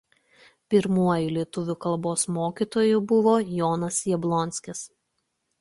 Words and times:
Pirmuoju 0.73 1.27
lietuvių 1.35 1.75
kalbos 1.85 2.23
mokytoju 2.39 3.05
buvo 3.13 3.37
Jonas 3.61 4.01
Jablonskis. 4.15 4.83